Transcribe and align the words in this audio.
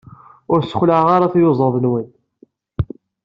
Ur 0.51 0.59
sexlaɛeɣ 0.61 1.07
ara 1.15 1.31
tiyuzaḍ-nwen. 1.33 2.07